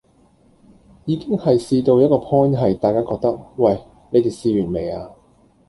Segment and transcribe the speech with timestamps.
[1.05, 5.11] 已經係試到一個 point 係大家覺得喂，你地試完未啊